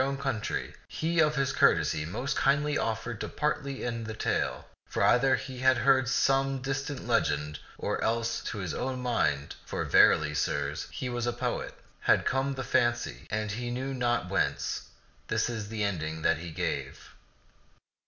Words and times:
t^^ 0.01 0.17
^c\\i\xt'0 0.17 0.17
€(xk 0.17 0.25
177 0.25 0.33
own 0.33 0.41
country, 0.41 0.75
he 0.87 1.19
of 1.19 1.35
his 1.35 1.53
courtesy 1.53 2.05
most 2.05 2.35
kindly 2.35 2.75
offered 2.75 3.21
to 3.21 3.27
partly 3.29 3.85
end 3.85 4.07
the 4.07 4.15
tale, 4.15 4.67
for 4.89 5.03
either 5.03 5.35
had 5.35 5.43
he 5.45 5.59
heard 5.59 6.07
some 6.09 6.59
dis 6.59 6.87
tant 6.87 7.07
legend, 7.07 7.59
or 7.77 8.03
else 8.03 8.41
to 8.41 8.57
his 8.57 8.73
own 8.73 8.99
mind— 8.99 9.53
for 9.67 9.85
verily, 9.85 10.33
sirs, 10.33 10.87
he 10.89 11.07
was 11.07 11.27
a 11.27 11.31
poet— 11.31 11.75
had 12.09 12.25
come 12.25 12.55
the 12.55 12.63
fancy, 12.63 13.27
and 13.29 13.51
he 13.51 13.69
knew 13.69 13.93
not 13.93 14.27
whence. 14.27 14.89
This 15.27 15.47
is 15.51 15.69
the 15.69 15.83
ending 15.83 16.23
that 16.23 16.39
he 16.39 16.49
gave. 16.49 17.11